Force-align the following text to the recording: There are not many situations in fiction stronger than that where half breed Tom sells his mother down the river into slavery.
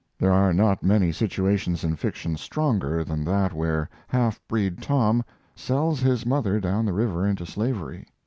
There 0.17 0.31
are 0.33 0.51
not 0.51 0.81
many 0.81 1.11
situations 1.11 1.83
in 1.83 1.95
fiction 1.95 2.35
stronger 2.35 3.03
than 3.03 3.23
that 3.25 3.53
where 3.53 3.87
half 4.07 4.41
breed 4.47 4.81
Tom 4.81 5.23
sells 5.55 5.99
his 5.99 6.25
mother 6.25 6.59
down 6.59 6.85
the 6.85 6.91
river 6.93 7.27
into 7.27 7.45
slavery. 7.45 8.07